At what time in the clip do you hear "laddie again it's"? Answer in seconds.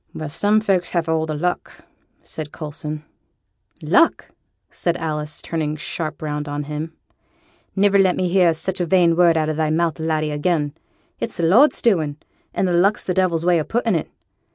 9.99-11.37